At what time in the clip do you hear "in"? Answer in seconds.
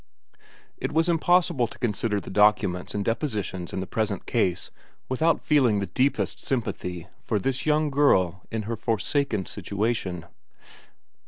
3.71-3.81, 8.49-8.63